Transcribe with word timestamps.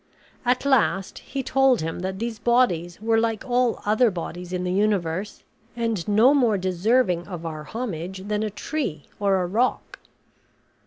At 0.45 0.65
last 0.65 1.19
he 1.19 1.43
told 1.43 1.81
him 1.81 1.99
that 1.99 2.17
these 2.17 2.39
bodies 2.39 2.99
were 2.99 3.19
like 3.19 3.47
all 3.47 3.83
other 3.85 4.09
bodies 4.09 4.51
in 4.51 4.63
the 4.63 4.71
universe, 4.71 5.43
and 5.75 6.07
no 6.07 6.33
more 6.33 6.57
deserving 6.57 7.27
of 7.27 7.45
our 7.45 7.65
homage 7.65 8.27
than 8.27 8.41
a 8.41 8.49
tree 8.49 9.05
or 9.19 9.39
a 9.43 9.45
rock. 9.45 9.99